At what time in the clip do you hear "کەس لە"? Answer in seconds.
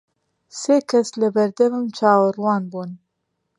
0.89-1.27